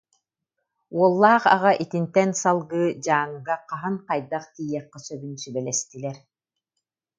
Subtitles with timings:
[0.97, 6.17] Уоллаах аҕа итинтэн салгыы Дьааҥыга хаһан, хайдах тиийиэххэ сөбүн сүбэлэстилэр